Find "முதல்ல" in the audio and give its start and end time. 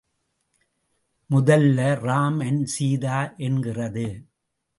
1.29-1.79